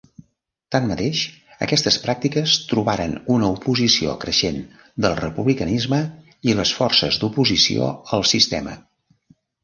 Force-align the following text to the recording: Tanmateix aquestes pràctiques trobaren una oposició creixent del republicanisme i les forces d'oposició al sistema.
Tanmateix 0.75 1.19
aquestes 1.65 1.97
pràctiques 2.05 2.53
trobaren 2.71 3.11
una 3.33 3.49
oposició 3.57 4.15
creixent 4.23 4.57
del 5.05 5.13
republicanisme 5.19 5.99
i 6.49 6.55
les 6.61 6.71
forces 6.79 7.19
d'oposició 7.25 7.91
al 8.17 8.25
sistema. 8.31 8.75